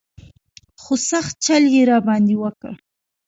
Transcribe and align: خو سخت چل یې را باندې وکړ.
خو 0.81 0.93
سخت 1.09 1.33
چل 1.45 1.63
یې 1.73 1.83
را 1.89 1.97
باندې 2.07 2.35
وکړ. 2.41 2.73